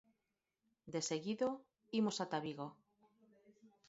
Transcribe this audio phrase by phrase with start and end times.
[0.95, 1.49] Deseguido,
[1.99, 2.67] imos ata Vigo.